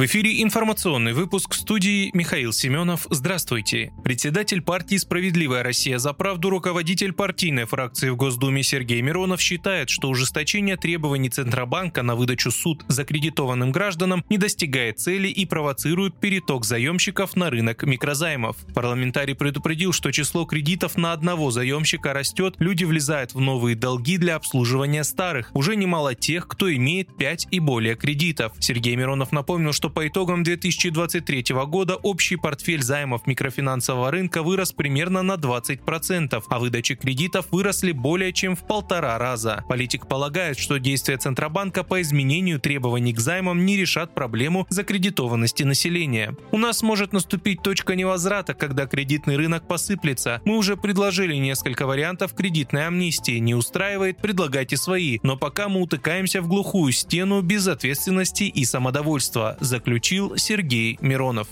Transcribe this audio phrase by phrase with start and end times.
[0.00, 3.06] В эфире информационный выпуск студии Михаил Семенов.
[3.10, 3.92] Здравствуйте.
[4.02, 10.08] Председатель партии «Справедливая Россия за правду», руководитель партийной фракции в Госдуме Сергей Миронов считает, что
[10.08, 17.36] ужесточение требований Центробанка на выдачу суд закредитованным гражданам не достигает цели и провоцирует переток заемщиков
[17.36, 18.56] на рынок микрозаймов.
[18.74, 24.36] Парламентарий предупредил, что число кредитов на одного заемщика растет, люди влезают в новые долги для
[24.36, 25.50] обслуживания старых.
[25.52, 28.54] Уже немало тех, кто имеет 5 и более кредитов.
[28.60, 35.22] Сергей Миронов напомнил, что по итогам 2023 года общий портфель займов микрофинансового рынка вырос примерно
[35.22, 39.64] на 20%, а выдачи кредитов выросли более чем в полтора раза.
[39.68, 46.34] Политик полагает, что действия Центробанка по изменению требований к займам не решат проблему закредитованности населения.
[46.52, 50.40] У нас может наступить точка невозврата, когда кредитный рынок посыплется.
[50.44, 53.38] Мы уже предложили несколько вариантов кредитной амнистии.
[53.38, 55.18] Не устраивает, предлагайте свои.
[55.22, 61.48] Но пока мы утыкаемся в глухую стену безответственности и самодовольства заключил Сергей Миронов.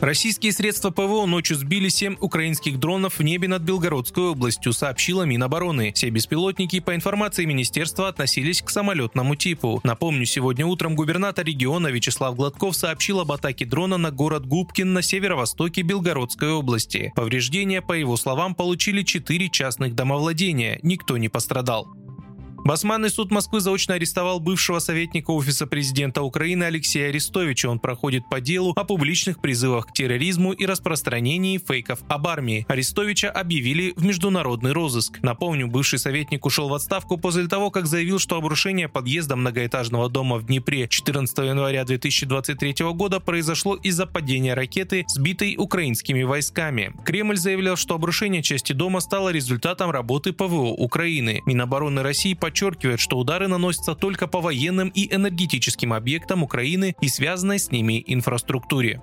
[0.00, 5.92] Российские средства ПВО ночью сбили 7 украинских дронов в небе над Белгородской областью, сообщила Минобороны.
[5.92, 9.80] Все беспилотники, по информации министерства, относились к самолетному типу.
[9.82, 15.02] Напомню, сегодня утром губернатор региона Вячеслав Гладков сообщил об атаке дрона на город Губкин на
[15.02, 17.12] северо-востоке Белгородской области.
[17.16, 20.78] Повреждения, по его словам, получили 4 частных домовладения.
[20.84, 21.88] Никто не пострадал.
[22.64, 27.68] Басманный суд Москвы заочно арестовал бывшего советника Офиса президента Украины Алексея Арестовича.
[27.68, 32.66] Он проходит по делу о публичных призывах к терроризму и распространении фейков об армии.
[32.68, 35.20] Арестовича объявили в международный розыск.
[35.22, 40.36] Напомню, бывший советник ушел в отставку после того, как заявил, что обрушение подъезда многоэтажного дома
[40.36, 46.92] в Днепре 14 января 2023 года произошло из-за падения ракеты, сбитой украинскими войсками.
[47.04, 51.42] Кремль заявлял, что обрушение части дома стало результатом работы ПВО Украины.
[51.46, 57.08] Минобороны России подчеркивает, подчеркивает, что удары наносятся только по военным и энергетическим объектам Украины и
[57.08, 59.02] связанной с ними инфраструктуре.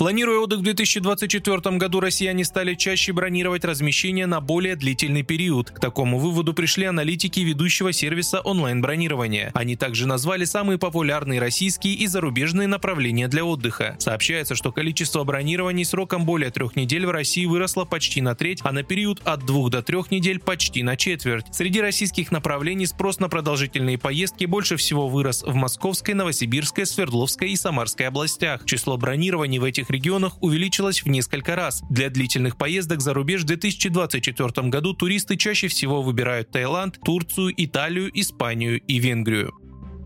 [0.00, 5.70] Планируя отдых в 2024 году, россияне стали чаще бронировать размещение на более длительный период.
[5.70, 9.50] К такому выводу пришли аналитики ведущего сервиса онлайн-бронирования.
[9.52, 13.96] Они также назвали самые популярные российские и зарубежные направления для отдыха.
[13.98, 18.72] Сообщается, что количество бронирований сроком более трех недель в России выросло почти на треть, а
[18.72, 21.44] на период от двух до трех недель почти на четверть.
[21.52, 27.56] Среди российских направлений спрос на продолжительные поездки больше всего вырос в Московской, Новосибирской, Свердловской и
[27.56, 28.64] Самарской областях.
[28.64, 31.82] Число бронирований в этих регионах увеличилась в несколько раз.
[31.90, 38.10] Для длительных поездок за рубеж в 2024 году туристы чаще всего выбирают Таиланд, Турцию, Италию,
[38.18, 39.54] Испанию и Венгрию.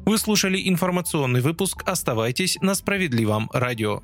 [0.07, 1.83] Вы слушали информационный выпуск.
[1.87, 4.03] Оставайтесь на справедливом радио.